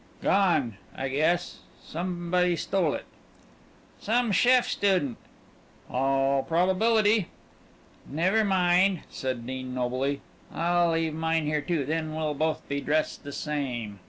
[0.23, 1.59] "Gone, I guess.
[1.79, 3.05] Somebody stole it."
[3.99, 5.17] "Some Sheff student."
[5.91, 7.27] "All probability."
[8.07, 10.21] "Never mind," said Dean, nobly.
[10.51, 13.99] "I'll leave mine here too then we'll both be dressed the same."